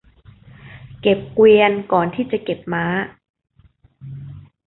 [1.01, 2.85] เก็บเกวียนก่อนที่จะเก็บม้า